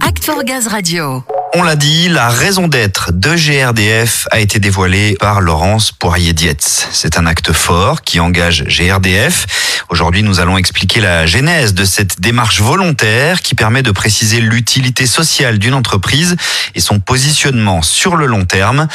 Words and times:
Act 0.00 0.24
for 0.24 0.42
Gaz 0.42 0.66
Radio. 0.72 1.35
On 1.58 1.62
l'a 1.62 1.74
dit, 1.74 2.10
la 2.10 2.28
raison 2.28 2.68
d'être 2.68 3.12
de 3.14 3.34
GRDF 3.34 4.28
a 4.30 4.40
été 4.40 4.58
dévoilée 4.60 5.16
par 5.18 5.40
Laurence 5.40 5.90
Poirier-Dietz. 5.90 6.88
C'est 6.92 7.16
un 7.16 7.24
acte 7.24 7.54
fort 7.54 8.02
qui 8.02 8.20
engage 8.20 8.64
GRDF. 8.64 9.46
Aujourd'hui, 9.88 10.22
nous 10.22 10.38
allons 10.38 10.58
expliquer 10.58 11.00
la 11.00 11.24
genèse 11.24 11.72
de 11.72 11.86
cette 11.86 12.20
démarche 12.20 12.60
volontaire 12.60 13.40
qui 13.40 13.54
permet 13.54 13.82
de 13.82 13.90
préciser 13.90 14.42
l'utilité 14.42 15.06
sociale 15.06 15.58
d'une 15.58 15.72
entreprise 15.72 16.36
et 16.74 16.80
son 16.80 17.00
positionnement 17.00 17.80
sur 17.80 18.16
le 18.16 18.26
long 18.26 18.44
terme. 18.44 18.86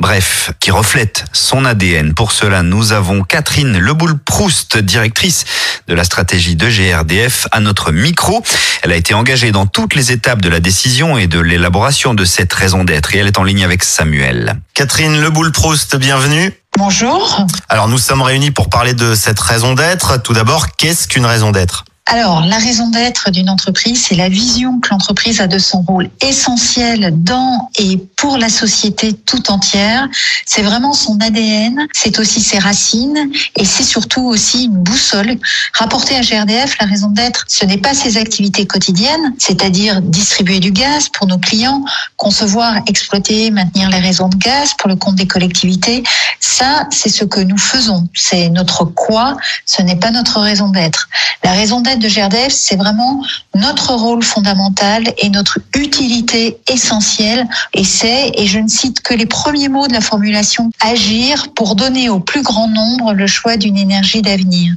Bref, 0.00 0.52
qui 0.58 0.70
reflète 0.70 1.26
son 1.32 1.66
ADN. 1.66 2.14
Pour 2.14 2.32
cela, 2.32 2.62
nous 2.62 2.94
avons 2.94 3.24
Catherine 3.24 3.78
Leboul-Proust, 3.78 4.78
directrice 4.78 5.44
de 5.86 5.94
la 5.94 6.04
stratégie 6.04 6.56
de 6.56 6.68
GRDF, 6.68 7.46
à 7.52 7.60
notre 7.60 7.92
micro. 7.92 8.42
Elle 8.82 8.92
a 8.92 8.96
été 8.96 9.12
engagée 9.12 9.52
dans 9.52 9.66
toutes 9.66 9.94
les 9.94 10.12
étapes 10.12 10.40
de 10.40 10.48
la 10.48 10.60
décision 10.60 11.18
et 11.18 11.26
de 11.26 11.40
l'élaboration 11.40 12.05
de 12.14 12.24
cette 12.24 12.52
raison 12.52 12.84
d'être 12.84 13.14
et 13.14 13.18
elle 13.18 13.26
est 13.26 13.38
en 13.38 13.44
ligne 13.44 13.64
avec 13.64 13.82
Samuel. 13.82 14.56
Catherine 14.74 15.20
Leboul-Proust, 15.20 15.96
bienvenue. 15.96 16.52
Bonjour. 16.78 17.46
Alors 17.68 17.88
nous 17.88 17.98
sommes 17.98 18.22
réunis 18.22 18.50
pour 18.50 18.68
parler 18.68 18.94
de 18.94 19.14
cette 19.14 19.40
raison 19.40 19.74
d'être. 19.74 20.22
Tout 20.22 20.32
d'abord, 20.32 20.76
qu'est-ce 20.76 21.08
qu'une 21.08 21.26
raison 21.26 21.52
d'être? 21.52 21.84
Alors, 22.08 22.42
la 22.42 22.58
raison 22.58 22.88
d'être 22.88 23.32
d'une 23.32 23.50
entreprise, 23.50 24.04
c'est 24.06 24.14
la 24.14 24.28
vision 24.28 24.78
que 24.78 24.90
l'entreprise 24.90 25.40
a 25.40 25.48
de 25.48 25.58
son 25.58 25.80
rôle 25.80 26.08
essentiel 26.20 27.12
dans 27.16 27.68
et 27.76 27.96
pour 28.14 28.38
la 28.38 28.48
société 28.48 29.12
tout 29.12 29.50
entière. 29.50 30.08
C'est 30.44 30.62
vraiment 30.62 30.92
son 30.92 31.18
ADN, 31.20 31.88
c'est 31.92 32.20
aussi 32.20 32.40
ses 32.40 32.60
racines 32.60 33.32
et 33.56 33.64
c'est 33.64 33.82
surtout 33.82 34.22
aussi 34.22 34.66
une 34.66 34.76
boussole. 34.76 35.36
Rapporté 35.72 36.14
à 36.14 36.20
GRDF, 36.20 36.78
la 36.80 36.86
raison 36.86 37.08
d'être, 37.08 37.44
ce 37.48 37.64
n'est 37.64 37.76
pas 37.76 37.92
ses 37.92 38.18
activités 38.18 38.66
quotidiennes, 38.66 39.34
c'est-à-dire 39.38 40.00
distribuer 40.00 40.60
du 40.60 40.70
gaz 40.70 41.08
pour 41.08 41.26
nos 41.26 41.38
clients, 41.38 41.84
concevoir, 42.16 42.76
exploiter, 42.86 43.50
maintenir 43.50 43.90
les 43.90 43.98
réseaux 43.98 44.28
de 44.28 44.36
gaz 44.36 44.74
pour 44.78 44.88
le 44.88 44.94
compte 44.94 45.16
des 45.16 45.26
collectivités. 45.26 46.04
Ça, 46.38 46.86
c'est 46.92 47.08
ce 47.08 47.24
que 47.24 47.40
nous 47.40 47.58
faisons. 47.58 48.08
C'est 48.14 48.48
notre 48.48 48.84
quoi, 48.84 49.36
ce 49.64 49.82
n'est 49.82 49.96
pas 49.96 50.12
notre 50.12 50.38
raison 50.38 50.68
d'être. 50.68 51.08
La 51.42 51.50
raison 51.50 51.80
d'être 51.80 51.95
de 51.98 52.08
GRDF, 52.08 52.52
c'est 52.52 52.76
vraiment 52.76 53.22
notre 53.54 53.94
rôle 53.94 54.22
fondamental 54.22 55.04
et 55.18 55.28
notre 55.28 55.58
utilité 55.74 56.58
essentielle. 56.68 57.46
Et 57.74 57.84
c'est, 57.84 58.32
et 58.34 58.46
je 58.46 58.58
ne 58.58 58.68
cite 58.68 59.00
que 59.00 59.14
les 59.14 59.26
premiers 59.26 59.68
mots 59.68 59.86
de 59.86 59.92
la 59.92 60.00
formulation, 60.00 60.70
agir 60.80 61.52
pour 61.54 61.74
donner 61.74 62.08
au 62.08 62.20
plus 62.20 62.42
grand 62.42 62.68
nombre 62.68 63.12
le 63.12 63.26
choix 63.26 63.56
d'une 63.56 63.76
énergie 63.76 64.22
d'avenir. 64.22 64.72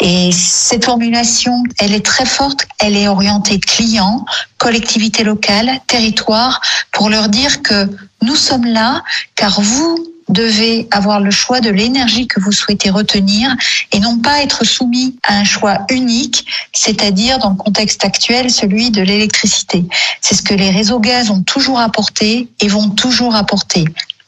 Et 0.00 0.30
cette 0.32 0.84
formulation, 0.84 1.62
elle 1.78 1.94
est 1.94 2.04
très 2.04 2.26
forte, 2.26 2.66
elle 2.78 2.96
est 2.96 3.08
orientée 3.08 3.60
client, 3.60 4.24
collectivité 4.58 5.24
locale, 5.24 5.80
territoire, 5.86 6.60
pour 6.92 7.08
leur 7.08 7.28
dire 7.28 7.62
que 7.62 7.88
nous 8.22 8.36
sommes 8.36 8.66
là 8.66 9.02
car 9.34 9.60
vous 9.60 10.11
devez 10.32 10.88
avoir 10.90 11.20
le 11.20 11.30
choix 11.30 11.60
de 11.60 11.70
l'énergie 11.70 12.26
que 12.26 12.40
vous 12.40 12.52
souhaitez 12.52 12.90
retenir 12.90 13.54
et 13.92 14.00
non 14.00 14.18
pas 14.18 14.42
être 14.42 14.64
soumis 14.64 15.16
à 15.22 15.36
un 15.36 15.44
choix 15.44 15.78
unique, 15.90 16.46
c'est-à-dire 16.72 17.38
dans 17.38 17.50
le 17.50 17.56
contexte 17.56 18.04
actuel 18.04 18.50
celui 18.50 18.90
de 18.90 19.02
l'électricité. 19.02 19.84
C'est 20.20 20.34
ce 20.34 20.42
que 20.42 20.54
les 20.54 20.70
réseaux 20.70 21.00
gaz 21.00 21.30
ont 21.30 21.42
toujours 21.42 21.78
apporté 21.78 22.48
et 22.60 22.68
vont 22.68 22.90
toujours 22.90 23.34
apporter. 23.34 23.84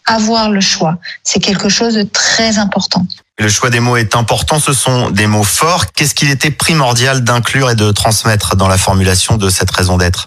Avoir 0.07 0.51
le 0.51 0.61
choix, 0.61 0.99
c'est 1.23 1.41
quelque 1.41 1.71
chose 1.71 1.95
de 1.95 2.03
très 2.03 2.59
important. 2.59 3.07
Le 3.39 3.49
choix 3.49 3.71
des 3.71 3.81
mots 3.81 3.97
est 3.97 4.15
important, 4.15 4.61
ce 4.61 4.75
sont 4.75 5.11
des 5.11 5.27
mots 5.27 5.43
forts. 5.43 5.93
Qu'est-ce 5.93 6.15
qu'il 6.15 6.31
était 6.31 6.51
primordial 6.51 7.25
d'inclure 7.25 7.71
et 7.71 7.75
de 7.75 7.91
transmettre 7.91 8.55
dans 8.55 8.69
la 8.69 8.77
formulation 8.77 9.39
de 9.39 9.49
cette 9.49 9.71
raison 9.71 9.97
d'être? 9.97 10.27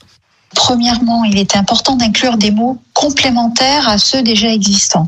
Premièrement, 0.57 1.23
il 1.23 1.37
était 1.37 1.59
important 1.59 1.95
d'inclure 1.95 2.35
des 2.35 2.49
mots 2.49 2.79
complémentaires 2.93 3.87
à 3.87 3.99
ceux 3.99 4.23
déjà 4.23 4.51
existants. 4.51 5.07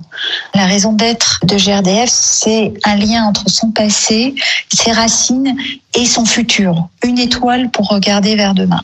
La 0.53 0.67
raison 0.67 0.93
d'être 0.93 1.39
de 1.43 1.57
GRDF, 1.57 2.07
c'est 2.07 2.71
un 2.85 2.95
lien 2.95 3.25
entre 3.25 3.49
son 3.49 3.71
passé, 3.71 4.35
ses 4.71 4.91
racines 4.91 5.57
et 5.95 6.05
son 6.05 6.23
futur. 6.25 6.87
Une 7.03 7.17
étoile 7.17 7.71
pour 7.71 7.87
regarder 7.87 8.35
vers 8.35 8.53
demain. 8.53 8.81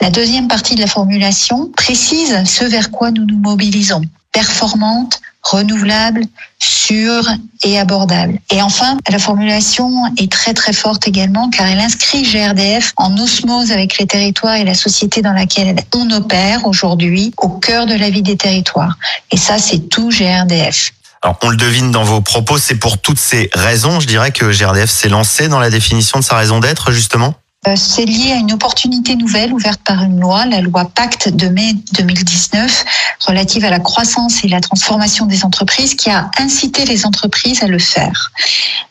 La 0.00 0.10
deuxième 0.10 0.48
partie 0.48 0.74
de 0.74 0.80
la 0.80 0.88
formulation 0.88 1.70
précise 1.76 2.42
ce 2.44 2.64
vers 2.64 2.90
quoi 2.90 3.12
nous 3.12 3.24
nous 3.24 3.38
mobilisons. 3.38 4.02
Performante, 4.32 5.20
renouvelable, 5.42 6.22
sûre 6.58 7.24
et 7.64 7.78
abordable. 7.78 8.38
Et 8.50 8.62
enfin, 8.62 8.98
la 9.08 9.18
formulation 9.18 10.06
est 10.18 10.30
très 10.30 10.54
très 10.54 10.72
forte 10.72 11.08
également 11.08 11.50
car 11.50 11.66
elle 11.66 11.80
inscrit 11.80 12.22
GRDF 12.22 12.92
en 12.96 13.16
osmose 13.18 13.72
avec 13.72 13.98
les 13.98 14.06
territoires 14.06 14.56
et 14.56 14.64
la 14.64 14.74
société 14.74 15.22
dans 15.22 15.32
laquelle 15.32 15.76
on 15.94 16.10
opère 16.10 16.66
aujourd'hui 16.66 17.32
au 17.38 17.48
cœur 17.48 17.86
de 17.86 17.94
la 17.94 18.10
vie 18.10 18.22
des 18.22 18.36
territoires. 18.36 18.96
Et 19.30 19.36
ça, 19.36 19.58
c'est 19.58 19.88
tout 19.88 20.10
GRDF. 20.10 20.92
Alors, 21.22 21.38
on 21.42 21.50
le 21.50 21.56
devine 21.56 21.90
dans 21.90 22.04
vos 22.04 22.22
propos, 22.22 22.56
c'est 22.56 22.76
pour 22.76 22.98
toutes 22.98 23.18
ces 23.18 23.50
raisons, 23.52 24.00
je 24.00 24.06
dirais 24.06 24.32
que 24.32 24.52
GRDF 24.52 24.90
s'est 24.90 25.10
lancé 25.10 25.48
dans 25.48 25.58
la 25.58 25.68
définition 25.68 26.18
de 26.18 26.24
sa 26.24 26.36
raison 26.36 26.60
d'être, 26.60 26.92
justement 26.92 27.34
c'est 27.76 28.06
lié 28.06 28.32
à 28.32 28.36
une 28.36 28.52
opportunité 28.52 29.16
nouvelle 29.16 29.52
ouverte 29.52 29.82
par 29.82 30.02
une 30.02 30.18
loi, 30.18 30.46
la 30.46 30.62
loi 30.62 30.86
Pacte 30.86 31.28
de 31.28 31.48
mai 31.48 31.74
2019, 31.92 32.84
relative 33.26 33.66
à 33.66 33.70
la 33.70 33.80
croissance 33.80 34.42
et 34.44 34.48
la 34.48 34.60
transformation 34.60 35.26
des 35.26 35.44
entreprises, 35.44 35.94
qui 35.94 36.08
a 36.08 36.30
incité 36.38 36.86
les 36.86 37.04
entreprises 37.04 37.62
à 37.62 37.66
le 37.66 37.78
faire. 37.78 38.32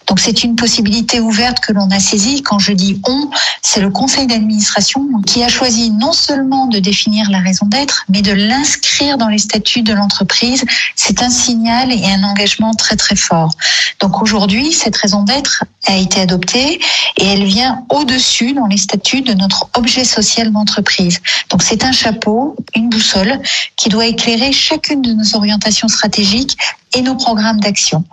Donc 0.08 0.20
c'est 0.20 0.44
une 0.44 0.56
possibilité 0.56 1.20
ouverte 1.20 1.60
que 1.60 1.72
l'on 1.72 1.90
a 1.92 2.00
saisie. 2.00 2.42
Quand 2.44 2.60
je 2.60 2.72
dis 2.72 3.00
on, 3.08 3.30
c'est 3.62 3.80
le 3.80 3.90
conseil 3.90 4.28
d'administration 4.28 5.08
qui 5.26 5.44
a 5.44 5.48
choisi 5.48 5.92
non 5.92 6.14
seulement 6.14 6.68
de 6.68 6.80
définir 6.80 7.30
la 7.30 7.40
raison 7.40 7.68
d'être, 7.68 8.06
mais 8.10 8.22
de 8.22 8.32
l'inscrire 8.32 9.18
dans 9.18 9.28
les 9.30 9.38
statuts 9.38 9.84
de 9.84 9.94
l'entreprise. 9.94 10.64
C'est 10.96 11.22
un 11.22 11.30
signal 11.30 11.92
et 11.92 12.06
un 12.06 12.24
engagement 12.24 12.74
très 12.74 12.96
très 12.96 13.16
fort. 13.16 13.52
Donc 14.00 14.22
aujourd'hui, 14.22 14.74
cette 14.74 14.98
raison 14.98 15.24
d'être 15.24 15.64
a 15.86 15.96
été 15.96 16.22
adoptée 16.22 16.80
et 17.18 17.26
elle 17.26 17.46
vient 17.46 17.84
au-dessus 17.90 18.54
dans 18.60 18.68
les 18.68 18.78
statuts 18.78 19.22
de 19.22 19.34
notre 19.34 19.70
objet 19.76 20.04
social 20.04 20.52
d'entreprise. 20.52 21.20
Donc 21.50 21.64
c'est 21.64 21.84
un 21.84 21.92
chapeau, 21.92 22.56
une 22.76 22.90
boussole 22.90 23.40
qui 23.76 23.90
doit 23.90 24.06
éclairer 24.06 24.52
chacune 24.52 25.02
de 25.02 25.14
nos 25.14 25.36
orientations 25.36 25.88
stratégiques 25.88 26.58
et 26.96 27.02
nos 27.02 27.16
programmes 27.16 27.60
d'action. 27.60 28.04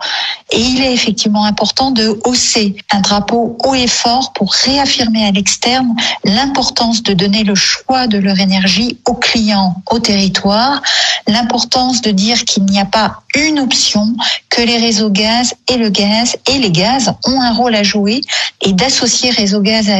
Et 0.51 0.61
il 0.61 0.81
est 0.81 0.93
effectivement 0.93 1.45
important 1.45 1.91
de 1.91 2.19
hausser 2.25 2.75
un 2.91 3.01
drapeau 3.01 3.57
haut 3.65 3.75
et 3.75 3.87
fort 3.87 4.33
pour 4.33 4.53
réaffirmer 4.53 5.25
à 5.25 5.31
l'externe 5.31 5.95
l'importance 6.23 7.03
de 7.03 7.13
donner 7.13 7.43
le 7.43 7.55
choix 7.55 8.07
de 8.07 8.17
leur 8.17 8.39
énergie 8.39 8.99
aux 9.05 9.15
clients, 9.15 9.81
au 9.89 9.99
territoire, 9.99 10.81
l'importance 11.27 12.01
de 12.01 12.11
dire 12.11 12.45
qu'il 12.45 12.65
n'y 12.65 12.79
a 12.79 12.85
pas 12.85 13.21
une 13.35 13.59
option, 13.59 14.15
que 14.49 14.61
les 14.61 14.77
réseaux 14.77 15.09
gaz 15.09 15.53
et 15.69 15.77
le 15.77 15.89
gaz 15.89 16.37
et 16.47 16.59
les 16.59 16.71
gaz 16.71 17.13
ont 17.25 17.41
un 17.41 17.53
rôle 17.53 17.75
à 17.75 17.83
jouer 17.83 18.21
et 18.61 18.73
d'associer 18.73 19.31
réseau 19.31 19.61
gaz 19.61 19.89
à 19.89 19.97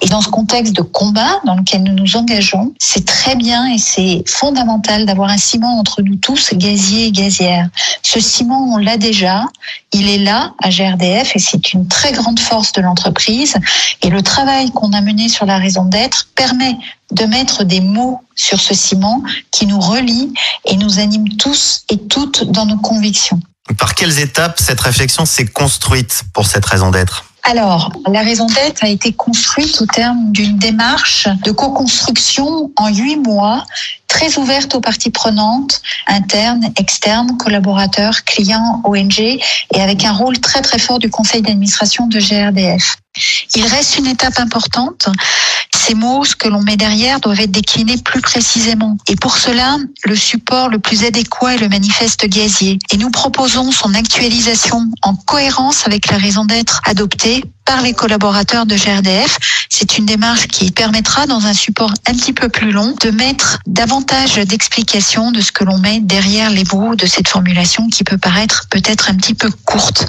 Et 0.00 0.08
dans 0.08 0.20
ce 0.20 0.28
contexte 0.28 0.74
de 0.74 0.82
combat 0.82 1.40
dans 1.44 1.54
lequel 1.54 1.82
nous 1.82 1.92
nous 1.92 2.16
engageons, 2.16 2.74
c'est 2.78 3.04
très 3.04 3.36
bien 3.36 3.66
et 3.72 3.78
c'est 3.78 4.24
fondamental 4.26 5.06
d'avoir 5.06 5.30
un 5.30 5.38
ciment 5.38 5.78
entre 5.78 6.02
nous 6.02 6.16
tous, 6.16 6.54
gaziers 6.54 7.06
et 7.06 7.12
gazières. 7.12 7.68
Ce 8.02 8.20
ciment, 8.20 8.74
on 8.74 8.78
l'a 8.78 8.96
déjà. 8.96 9.44
Il 9.92 10.08
est 10.08 10.18
là 10.18 10.54
à 10.62 10.70
GRDF 10.70 11.36
et 11.36 11.38
c'est 11.38 11.72
une 11.72 11.86
très 11.86 12.12
grande 12.12 12.40
force 12.40 12.72
de 12.72 12.80
l'entreprise. 12.80 13.54
Et 14.02 14.10
le 14.10 14.22
travail 14.22 14.70
qu'on 14.72 14.92
a 14.92 15.00
mené 15.00 15.28
sur 15.28 15.46
la 15.46 15.58
raison 15.58 15.84
d'être 15.84 16.28
permet 16.34 16.76
de 17.12 17.24
mettre 17.24 17.64
des 17.64 17.80
mots 17.80 18.20
sur 18.34 18.60
ce 18.60 18.74
ciment 18.74 19.22
qui 19.50 19.66
nous 19.66 19.80
relie 19.80 20.32
et 20.64 20.76
nous 20.76 20.98
anime 20.98 21.28
tous 21.36 21.84
et 21.90 21.98
toutes 21.98 22.44
dans 22.44 22.66
nos 22.66 22.78
convictions. 22.78 23.40
Par 23.78 23.94
quelles 23.94 24.18
étapes 24.18 24.58
cette 24.60 24.80
réflexion 24.80 25.24
s'est 25.24 25.46
construite 25.46 26.24
pour 26.34 26.46
cette 26.46 26.66
raison 26.66 26.90
d'être? 26.90 27.24
Alors, 27.44 27.92
la 28.06 28.20
raison 28.20 28.46
d'être 28.46 28.84
a 28.84 28.88
été 28.88 29.12
construite 29.12 29.80
au 29.80 29.86
terme 29.86 30.30
d'une 30.30 30.58
démarche 30.58 31.28
de 31.44 31.50
co-construction 31.50 32.70
en 32.76 32.88
huit 32.88 33.16
mois, 33.16 33.64
très 34.12 34.36
ouverte 34.36 34.74
aux 34.74 34.80
parties 34.80 35.10
prenantes, 35.10 35.80
internes, 36.06 36.70
externes, 36.76 37.38
collaborateurs, 37.38 38.24
clients, 38.24 38.82
ONG, 38.84 39.18
et 39.20 39.80
avec 39.80 40.04
un 40.04 40.12
rôle 40.12 40.38
très 40.38 40.60
très 40.60 40.78
fort 40.78 40.98
du 40.98 41.08
conseil 41.08 41.40
d'administration 41.40 42.06
de 42.08 42.18
GRDF. 42.18 42.96
Il 43.54 43.64
reste 43.66 43.98
une 43.98 44.06
étape 44.06 44.38
importante. 44.38 45.08
Ces 45.74 45.94
mots, 45.94 46.24
ce 46.24 46.36
que 46.36 46.48
l'on 46.48 46.62
met 46.62 46.76
derrière, 46.76 47.20
doivent 47.20 47.40
être 47.40 47.50
déclinés 47.50 47.96
plus 47.96 48.20
précisément. 48.20 48.96
Et 49.08 49.16
pour 49.16 49.38
cela, 49.38 49.78
le 50.04 50.14
support 50.14 50.68
le 50.68 50.78
plus 50.78 51.04
adéquat 51.04 51.54
est 51.54 51.58
le 51.58 51.68
manifeste 51.68 52.26
gazier. 52.26 52.78
Et 52.92 52.98
nous 52.98 53.10
proposons 53.10 53.72
son 53.72 53.94
actualisation 53.94 54.90
en 55.02 55.14
cohérence 55.14 55.86
avec 55.86 56.10
la 56.10 56.18
raison 56.18 56.44
d'être 56.44 56.82
adoptée 56.84 57.42
par 57.64 57.82
les 57.82 57.92
collaborateurs 57.92 58.66
de 58.66 58.76
GRDF. 58.76 59.38
C'est 59.74 59.96
une 59.96 60.04
démarche 60.04 60.48
qui 60.48 60.70
permettra, 60.70 61.26
dans 61.26 61.46
un 61.46 61.54
support 61.54 61.94
un 62.06 62.12
petit 62.12 62.34
peu 62.34 62.50
plus 62.50 62.72
long, 62.72 62.94
de 63.00 63.10
mettre 63.10 63.58
davantage 63.66 64.34
d'explications 64.34 65.32
de 65.32 65.40
ce 65.40 65.50
que 65.50 65.64
l'on 65.64 65.78
met 65.78 66.00
derrière 66.00 66.50
les 66.50 66.64
mots 66.74 66.94
de 66.94 67.06
cette 67.06 67.26
formulation 67.26 67.88
qui 67.88 68.04
peut 68.04 68.18
paraître 68.18 68.66
peut-être 68.68 69.08
un 69.10 69.14
petit 69.14 69.32
peu 69.32 69.50
courte. 69.64 70.04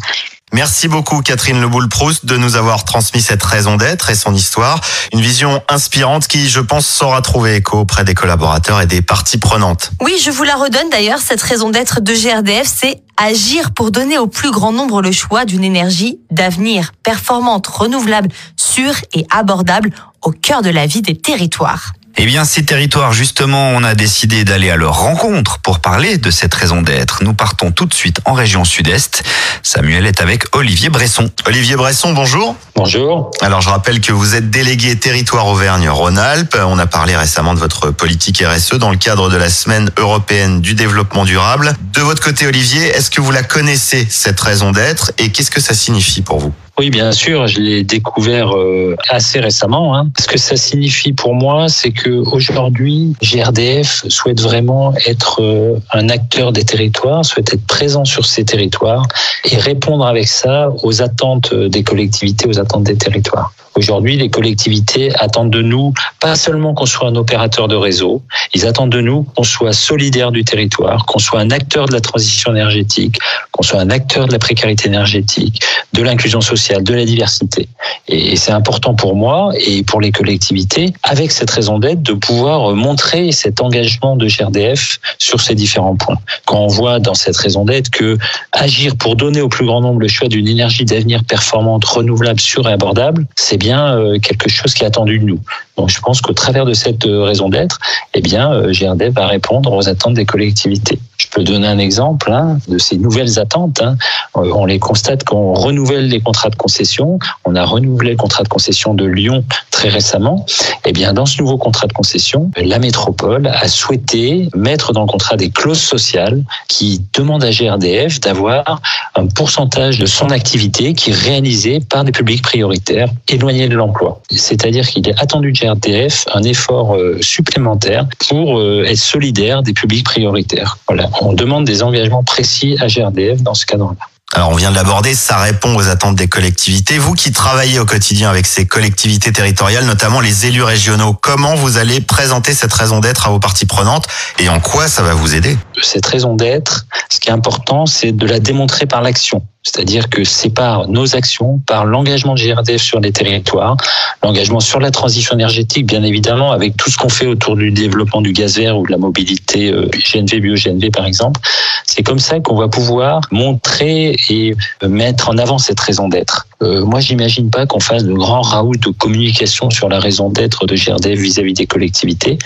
Merci 0.53 0.87
beaucoup 0.87 1.23
Catherine 1.23 1.59
Leboul-Proust 1.59 2.27
de 2.27 2.37
nous 2.37 2.55
avoir 2.55 2.85
transmis 2.85 3.23
cette 3.23 3.41
raison 3.41 3.75
d'être 3.75 4.11
et 4.11 4.15
son 4.15 4.35
histoire. 4.35 4.79
Une 5.11 5.19
vision 5.19 5.63
inspirante 5.67 6.27
qui, 6.27 6.47
je 6.47 6.59
pense, 6.59 6.85
saura 6.85 7.23
trouver 7.23 7.55
écho 7.55 7.79
auprès 7.79 8.03
des 8.03 8.13
collaborateurs 8.13 8.79
et 8.79 8.85
des 8.85 9.01
parties 9.01 9.39
prenantes. 9.39 9.89
Oui, 9.99 10.13
je 10.23 10.29
vous 10.29 10.43
la 10.43 10.53
redonne 10.53 10.91
d'ailleurs, 10.91 11.17
cette 11.17 11.41
raison 11.41 11.71
d'être 11.71 12.01
de 12.01 12.13
GRDF, 12.13 12.67
c'est 12.67 13.01
agir 13.17 13.71
pour 13.71 13.89
donner 13.89 14.19
au 14.19 14.27
plus 14.27 14.51
grand 14.51 14.71
nombre 14.71 15.01
le 15.01 15.11
choix 15.11 15.45
d'une 15.45 15.63
énergie 15.63 16.19
d'avenir 16.29 16.91
performante, 17.01 17.65
renouvelable, 17.65 18.29
sûre 18.55 18.93
et 19.13 19.25
abordable 19.31 19.89
au 20.21 20.29
cœur 20.29 20.61
de 20.61 20.69
la 20.69 20.85
vie 20.85 21.01
des 21.01 21.17
territoires. 21.17 21.93
Eh 22.15 22.25
bien, 22.25 22.45
ces 22.45 22.63
territoires, 22.63 23.11
justement, 23.11 23.71
on 23.71 23.83
a 23.83 23.95
décidé 23.95 24.45
d'aller 24.45 24.69
à 24.69 24.75
leur 24.75 24.97
rencontre 24.97 25.57
pour 25.57 25.79
parler 25.79 26.17
de 26.17 26.29
cette 26.29 26.53
raison 26.53 26.81
d'être. 26.81 27.23
Nous 27.23 27.33
partons 27.33 27.71
tout 27.71 27.87
de 27.87 27.93
suite 27.93 28.21
en 28.25 28.33
région 28.33 28.63
sud-est. 28.63 29.23
Samuel 29.63 30.05
est 30.05 30.21
avec 30.21 30.43
Olivier 30.55 30.89
Bresson. 30.89 31.29
Olivier 31.47 31.75
Bresson, 31.75 32.13
bonjour. 32.13 32.55
Bonjour. 32.75 33.31
Alors, 33.41 33.61
je 33.61 33.69
rappelle 33.69 33.99
que 33.99 34.13
vous 34.13 34.35
êtes 34.35 34.51
délégué 34.51 34.97
territoire 34.97 35.47
Auvergne-Rhône-Alpes. 35.47 36.55
On 36.65 36.77
a 36.77 36.85
parlé 36.85 37.17
récemment 37.17 37.55
de 37.55 37.59
votre 37.59 37.89
politique 37.89 38.41
RSE 38.41 38.75
dans 38.75 38.91
le 38.91 38.97
cadre 38.97 39.29
de 39.29 39.35
la 39.35 39.49
semaine 39.49 39.89
européenne 39.97 40.61
du 40.61 40.75
développement 40.75 41.25
durable. 41.25 41.73
De 41.93 42.01
votre 42.01 42.23
côté, 42.23 42.45
Olivier, 42.45 42.85
est-ce 42.85 43.09
que 43.09 43.21
vous 43.21 43.31
la 43.31 43.43
connaissez, 43.43 44.07
cette 44.09 44.39
raison 44.39 44.71
d'être, 44.71 45.11
et 45.17 45.31
qu'est-ce 45.31 45.51
que 45.51 45.61
ça 45.61 45.73
signifie 45.73 46.21
pour 46.21 46.39
vous? 46.39 46.53
Oui, 46.79 46.89
bien 46.89 47.11
sûr, 47.11 47.45
je 47.45 47.59
l'ai 47.59 47.83
découvert 47.83 48.57
euh, 48.57 48.95
assez 49.07 49.39
récemment. 49.39 49.95
Hein. 49.95 50.09
Ce 50.19 50.25
que 50.25 50.39
ça 50.39 50.55
signifie 50.55 51.13
pour 51.13 51.35
moi, 51.35 51.69
c'est 51.69 51.91
que 51.91 52.09
aujourd'hui, 52.09 53.13
GRDF 53.21 54.05
souhaite 54.09 54.41
vraiment 54.41 54.91
être 55.05 55.43
euh, 55.43 55.77
un 55.91 56.09
acteur 56.09 56.51
des 56.51 56.65
territoires, 56.65 57.23
souhaite 57.23 57.53
être 57.53 57.67
présent 57.67 58.05
sur 58.05 58.25
ces 58.25 58.43
territoires 58.43 59.07
et 59.43 59.55
répondre 59.57 60.03
avec 60.07 60.27
ça 60.27 60.69
aux 60.81 61.03
attentes 61.03 61.53
des 61.53 61.83
collectivités, 61.83 62.47
aux 62.47 62.59
attentes 62.59 62.85
des 62.85 62.97
territoires. 62.97 63.53
Aujourd'hui, 63.75 64.17
les 64.17 64.29
collectivités 64.29 65.11
attendent 65.15 65.49
de 65.49 65.63
nous 65.63 65.93
pas 66.19 66.35
seulement 66.35 66.75
qu'on 66.75 66.85
soit 66.85 67.07
un 67.07 67.15
opérateur 67.15 67.67
de 67.67 67.75
réseau, 67.75 68.21
ils 68.53 68.67
attendent 68.67 68.91
de 68.91 69.01
nous 69.01 69.23
qu'on 69.35 69.43
soit 69.43 69.73
solidaire 69.73 70.31
du 70.31 70.43
territoire, 70.43 71.05
qu'on 71.05 71.17
soit 71.17 71.39
un 71.39 71.49
acteur 71.49 71.87
de 71.87 71.93
la 71.93 72.01
transition 72.01 72.51
énergétique, 72.51 73.17
qu'on 73.51 73.63
soit 73.63 73.79
un 73.79 73.89
acteur 73.89 74.27
de 74.27 74.31
la 74.31 74.37
précarité 74.37 74.87
énergétique, 74.87 75.63
de 75.93 76.01
l'inclusion 76.01 76.41
sociale, 76.41 76.83
de 76.83 76.93
la 76.93 77.05
diversité. 77.05 77.67
Et 78.07 78.35
c'est 78.35 78.51
important 78.51 78.95
pour 78.95 79.15
moi 79.15 79.51
et 79.55 79.83
pour 79.83 80.01
les 80.01 80.11
collectivités, 80.11 80.93
avec 81.03 81.31
cette 81.31 81.51
raison 81.51 81.79
d'être, 81.79 82.01
de 82.01 82.13
pouvoir 82.13 82.73
montrer 82.73 83.31
cet 83.31 83.61
engagement 83.61 84.15
de 84.15 84.27
GRDF 84.27 84.99
sur 85.19 85.39
ces 85.39 85.55
différents 85.55 85.95
points. 85.95 86.17
Quand 86.45 86.59
on 86.59 86.67
voit 86.67 86.99
dans 86.99 87.13
cette 87.13 87.37
raison 87.37 87.63
d'être 87.65 87.89
que 87.89 88.17
agir 88.51 88.95
pour 88.97 89.15
donner 89.15 89.41
au 89.41 89.49
plus 89.49 89.65
grand 89.65 89.81
nombre 89.81 89.99
le 89.99 90.07
choix 90.07 90.27
d'une 90.27 90.47
énergie 90.47 90.85
d'avenir 90.85 91.23
performante, 91.23 91.85
renouvelable, 91.85 92.39
sûre 92.39 92.67
et 92.67 92.73
abordable, 92.73 93.25
c'est 93.35 93.57
bien 93.57 93.95
euh, 93.97 94.19
quelque 94.19 94.49
chose 94.49 94.73
qui 94.73 94.83
est 94.83 94.87
attendu 94.87 95.19
de 95.19 95.25
nous. 95.25 95.39
Donc 95.77 95.89
je 95.89 95.99
pense 95.99 96.21
qu'au 96.21 96.33
travers 96.33 96.65
de 96.65 96.73
cette 96.73 97.05
euh, 97.05 97.23
raison 97.23 97.49
d'être, 97.49 97.79
eh 98.13 98.21
bien, 98.21 98.51
euh, 98.51 98.71
GRDF 98.71 99.13
va 99.13 99.27
répondre 99.27 99.71
aux 99.71 99.87
attentes 99.87 100.13
des 100.15 100.25
collectivités. 100.25 100.99
Je 101.33 101.39
peux 101.39 101.45
donner 101.45 101.65
un 101.65 101.79
exemple 101.79 102.31
hein, 102.31 102.59
de 102.67 102.77
ces 102.77 102.95
nouvelles 102.95 103.39
attentes. 103.39 103.81
Hein. 103.81 103.97
On 104.35 104.65
les 104.65 104.77
constate 104.77 105.23
quand 105.23 105.37
on 105.37 105.53
renouvelle 105.53 106.07
les 106.07 106.19
contrats 106.19 106.51
de 106.51 106.55
concession. 106.55 107.17
On 107.43 107.55
a 107.55 107.65
renouvelé 107.65 108.11
le 108.11 108.17
contrat 108.17 108.43
de 108.43 108.49
concession 108.49 108.93
de 108.93 109.05
Lyon 109.05 109.43
très 109.71 109.89
récemment. 109.89 110.45
Eh 110.85 110.91
bien, 110.91 111.11
dans 111.11 111.25
ce 111.25 111.41
nouveau 111.41 111.57
contrat 111.57 111.87
de 111.87 111.93
concession, 111.93 112.51
la 112.55 112.77
métropole 112.77 113.47
a 113.47 113.67
souhaité 113.67 114.47
mettre 114.55 114.93
dans 114.93 115.01
le 115.01 115.07
contrat 115.07 115.35
des 115.35 115.49
clauses 115.49 115.81
sociales 115.81 116.43
qui 116.67 117.01
demandent 117.13 117.43
à 117.43 117.49
GRDF 117.49 118.19
d'avoir 118.19 118.79
un 119.15 119.25
pourcentage 119.25 119.97
de 119.97 120.05
son 120.05 120.29
activité 120.29 120.93
qui 120.93 121.09
est 121.09 121.15
réalisé 121.15 121.79
par 121.79 122.03
des 122.03 122.11
publics 122.11 122.43
prioritaires 122.43 123.09
éloignés 123.27 123.69
de 123.69 123.75
l'emploi. 123.75 124.21
C'est-à-dire 124.29 124.87
qu'il 124.87 125.09
est 125.09 125.19
attendu 125.19 125.51
de 125.51 125.57
GRDF 125.57 126.25
un 126.31 126.43
effort 126.43 126.95
euh, 126.95 127.17
supplémentaire 127.21 128.05
pour 128.27 128.59
euh, 128.59 128.83
être 128.85 128.97
solidaire 128.97 129.63
des 129.63 129.73
publics 129.73 130.03
prioritaires. 130.03 130.77
Voilà, 130.87 131.09
on 131.23 131.33
demande 131.33 131.65
des 131.65 131.83
engagements 131.83 132.23
précis 132.23 132.77
à 132.79 132.87
GRDF 132.87 133.41
dans 133.41 133.53
ce 133.53 133.65
cadre-là. 133.65 134.07
Alors 134.35 134.49
on 134.49 134.55
vient 134.55 134.71
de 134.71 134.75
l'aborder, 134.75 135.13
ça 135.13 135.37
répond 135.37 135.75
aux 135.75 135.89
attentes 135.89 136.15
des 136.15 136.27
collectivités. 136.27 136.97
Vous 136.97 137.13
qui 137.13 137.31
travaillez 137.31 137.77
au 137.77 137.85
quotidien 137.85 138.31
avec 138.31 138.47
ces 138.47 138.65
collectivités 138.65 139.31
territoriales, 139.31 139.85
notamment 139.85 140.21
les 140.21 140.47
élus 140.47 140.63
régionaux, 140.63 141.13
comment 141.13 141.53
vous 141.53 141.77
allez 141.77 142.01
présenter 142.01 142.53
cette 142.53 142.73
raison 142.73 142.99
d'être 142.99 143.27
à 143.27 143.29
vos 143.29 143.39
parties 143.39 143.67
prenantes 143.67 144.07
et 144.39 144.49
en 144.49 144.59
quoi 144.59 144.87
ça 144.87 145.03
va 145.03 145.13
vous 145.13 145.35
aider? 145.35 145.55
Cette 145.83 146.07
raison 146.07 146.35
d'être, 146.35 146.87
ce 147.11 147.19
qui 147.19 147.29
est 147.29 147.33
important, 147.33 147.85
c'est 147.85 148.11
de 148.11 148.25
la 148.25 148.39
démontrer 148.39 148.87
par 148.87 149.03
l'action. 149.03 149.43
C'est-à-dire 149.63 150.09
que 150.09 150.23
c'est 150.23 150.49
par 150.49 150.89
nos 150.89 151.15
actions, 151.15 151.59
par 151.65 151.85
l'engagement 151.85 152.35
de 152.35 152.39
GRDF 152.39 152.81
sur 152.81 152.99
les 152.99 153.11
territoires, 153.11 153.77
l'engagement 154.21 154.59
sur 154.59 154.79
la 154.79 154.91
transition 154.91 155.35
énergétique, 155.35 155.85
bien 155.85 156.03
évidemment, 156.03 156.51
avec 156.51 156.75
tout 156.75 156.89
ce 156.89 156.97
qu'on 156.97 157.09
fait 157.09 157.27
autour 157.27 157.55
du 157.55 157.71
développement 157.71 158.21
du 158.21 158.33
gaz 158.33 158.57
vert 158.57 158.77
ou 158.77 158.85
de 158.85 158.91
la 158.91 158.97
mobilité 158.97 159.71
euh, 159.71 159.89
GNV, 160.13 160.41
bio-GNV 160.41 160.91
par 160.91 161.05
exemple. 161.05 161.39
C'est 161.85 162.03
comme 162.03 162.19
ça 162.19 162.39
qu'on 162.39 162.55
va 162.55 162.67
pouvoir 162.67 163.21
montrer 163.31 164.15
et 164.29 164.55
mettre 164.85 165.29
en 165.29 165.37
avant 165.37 165.57
cette 165.57 165.79
raison 165.79 166.09
d'être. 166.09 166.47
Euh, 166.63 166.85
moi, 166.85 166.99
j'imagine 166.99 167.49
pas 167.49 167.65
qu'on 167.65 167.79
fasse 167.79 168.03
de 168.03 168.13
grands 168.13 168.41
raouts 168.41 168.75
de 168.75 168.89
communication 168.89 169.69
sur 169.69 169.89
la 169.89 169.99
raison 169.99 170.29
d'être 170.29 170.65
de 170.65 170.75
GRDF 170.75 171.19
vis-à-vis 171.19 171.53
des 171.53 171.65
collectivités, 171.65 172.37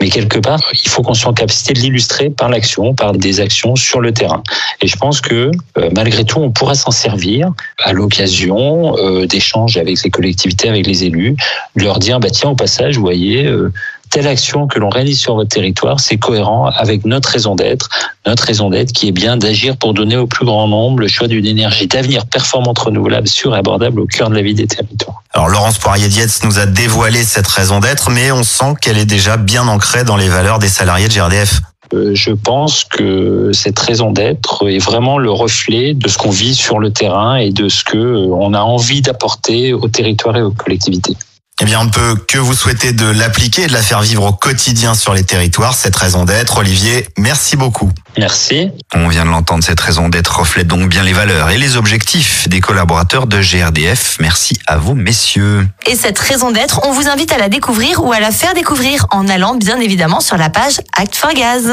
mais 0.00 0.08
quelque 0.08 0.38
part, 0.38 0.60
il 0.72 0.88
faut 0.88 1.02
qu'on 1.02 1.14
soit 1.14 1.30
en 1.30 1.34
capacité 1.34 1.72
de 1.72 1.80
l'illustrer 1.80 2.30
par 2.30 2.48
l'action, 2.48 2.94
par 2.94 3.12
des 3.12 3.40
actions 3.40 3.76
sur 3.76 4.00
le 4.00 4.12
terrain. 4.12 4.42
Et 4.80 4.86
je 4.86 4.96
pense 4.96 5.20
que 5.20 5.50
euh, 5.78 5.90
malgré 5.94 6.24
tout, 6.24 6.38
on 6.38 6.50
pourra 6.50 6.74
s'en 6.74 6.90
servir 6.90 7.50
à 7.82 7.92
l'occasion 7.92 8.96
euh, 8.98 9.26
d'échanges 9.26 9.76
avec 9.76 10.02
les 10.02 10.10
collectivités, 10.10 10.68
avec 10.68 10.86
les 10.86 11.04
élus, 11.04 11.36
de 11.76 11.84
leur 11.84 11.98
dire, 11.98 12.20
bah 12.20 12.30
tiens, 12.30 12.50
au 12.50 12.54
passage, 12.54 12.96
vous 12.96 13.02
voyez, 13.02 13.46
euh, 13.46 13.72
telle 14.14 14.28
action 14.28 14.68
que 14.68 14.78
l'on 14.78 14.90
réalise 14.90 15.18
sur 15.18 15.34
votre 15.34 15.50
territoire, 15.50 15.98
c'est 15.98 16.18
cohérent 16.18 16.66
avec 16.66 17.04
notre 17.04 17.30
raison 17.30 17.56
d'être, 17.56 17.88
notre 18.24 18.44
raison 18.44 18.70
d'être 18.70 18.92
qui 18.92 19.08
est 19.08 19.12
bien 19.12 19.36
d'agir 19.36 19.76
pour 19.76 19.92
donner 19.92 20.16
au 20.16 20.28
plus 20.28 20.46
grand 20.46 20.68
nombre 20.68 21.00
le 21.00 21.08
choix 21.08 21.26
d'une 21.26 21.44
énergie 21.44 21.88
d'avenir 21.88 22.24
performante, 22.24 22.78
renouvelable, 22.78 23.26
sûre 23.26 23.56
et 23.56 23.58
abordable 23.58 23.98
au 23.98 24.06
cœur 24.06 24.30
de 24.30 24.36
la 24.36 24.42
vie 24.42 24.54
des 24.54 24.68
territoires. 24.68 25.24
Alors 25.32 25.48
Laurence 25.48 25.78
Poirier-Dietz 25.78 26.44
nous 26.44 26.60
a 26.60 26.66
dévoilé 26.66 27.24
cette 27.24 27.48
raison 27.48 27.80
d'être, 27.80 28.08
mais 28.10 28.30
on 28.30 28.44
sent 28.44 28.76
qu'elle 28.80 28.98
est 28.98 29.04
déjà 29.04 29.36
bien 29.36 29.66
ancrée 29.66 30.04
dans 30.04 30.16
les 30.16 30.28
valeurs 30.28 30.60
des 30.60 30.68
salariés 30.68 31.08
de 31.08 31.14
GRDF. 31.14 31.60
Euh, 31.92 32.12
je 32.14 32.30
pense 32.30 32.84
que 32.84 33.50
cette 33.52 33.80
raison 33.80 34.12
d'être 34.12 34.68
est 34.70 34.78
vraiment 34.78 35.18
le 35.18 35.32
reflet 35.32 35.92
de 35.92 36.06
ce 36.06 36.18
qu'on 36.18 36.30
vit 36.30 36.54
sur 36.54 36.78
le 36.78 36.92
terrain 36.92 37.34
et 37.34 37.50
de 37.50 37.68
ce 37.68 37.82
que 37.82 37.98
euh, 37.98 38.28
on 38.32 38.54
a 38.54 38.60
envie 38.60 39.02
d'apporter 39.02 39.72
au 39.72 39.88
territoire 39.88 40.36
et 40.36 40.42
aux 40.42 40.52
collectivités. 40.52 41.16
Eh 41.60 41.64
bien, 41.66 41.80
on 41.80 41.84
ne 41.84 41.90
peut 41.90 42.16
que 42.16 42.36
vous 42.36 42.52
souhaiter 42.52 42.92
de 42.92 43.06
l'appliquer 43.06 43.62
et 43.62 43.66
de 43.68 43.72
la 43.72 43.82
faire 43.82 44.00
vivre 44.00 44.24
au 44.24 44.32
quotidien 44.32 44.94
sur 44.94 45.14
les 45.14 45.22
territoires, 45.22 45.74
cette 45.74 45.94
raison 45.94 46.24
d'être. 46.24 46.58
Olivier, 46.58 47.06
merci 47.16 47.56
beaucoup. 47.56 47.90
Merci. 48.18 48.70
On 48.92 49.06
vient 49.08 49.24
de 49.24 49.30
l'entendre, 49.30 49.62
cette 49.62 49.80
raison 49.80 50.08
d'être 50.08 50.40
reflète 50.40 50.66
donc 50.66 50.88
bien 50.88 51.04
les 51.04 51.12
valeurs 51.12 51.50
et 51.50 51.58
les 51.58 51.76
objectifs 51.76 52.48
des 52.48 52.60
collaborateurs 52.60 53.28
de 53.28 53.40
GRDF. 53.40 54.16
Merci 54.20 54.58
à 54.66 54.78
vous, 54.78 54.96
messieurs. 54.96 55.68
Et 55.86 55.94
cette 55.94 56.18
raison 56.18 56.50
d'être, 56.50 56.80
on 56.86 56.92
vous 56.92 57.08
invite 57.08 57.30
à 57.30 57.38
la 57.38 57.48
découvrir 57.48 58.04
ou 58.04 58.12
à 58.12 58.18
la 58.18 58.32
faire 58.32 58.54
découvrir 58.54 59.06
en 59.10 59.28
allant 59.28 59.54
bien 59.54 59.78
évidemment 59.78 60.20
sur 60.20 60.36
la 60.36 60.50
page 60.50 60.80
Act 60.96 61.14
for 61.14 61.32
Gaz. 61.34 61.70